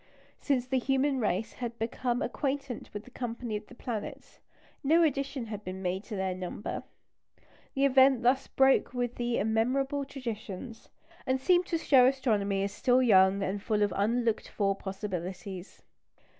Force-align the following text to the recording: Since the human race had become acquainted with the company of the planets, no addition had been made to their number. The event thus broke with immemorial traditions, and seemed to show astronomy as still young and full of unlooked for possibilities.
Since 0.39 0.65
the 0.65 0.79
human 0.79 1.19
race 1.19 1.53
had 1.53 1.77
become 1.77 2.23
acquainted 2.23 2.89
with 2.91 3.03
the 3.03 3.11
company 3.11 3.55
of 3.55 3.67
the 3.67 3.75
planets, 3.75 4.39
no 4.83 5.03
addition 5.03 5.45
had 5.45 5.63
been 5.63 5.83
made 5.83 6.03
to 6.05 6.15
their 6.15 6.33
number. 6.33 6.81
The 7.75 7.85
event 7.85 8.23
thus 8.23 8.47
broke 8.47 8.95
with 8.95 9.19
immemorial 9.21 10.03
traditions, 10.05 10.89
and 11.27 11.39
seemed 11.39 11.67
to 11.67 11.77
show 11.77 12.07
astronomy 12.07 12.63
as 12.63 12.71
still 12.71 13.03
young 13.03 13.43
and 13.43 13.61
full 13.61 13.83
of 13.83 13.93
unlooked 13.95 14.47
for 14.49 14.75
possibilities. 14.75 15.83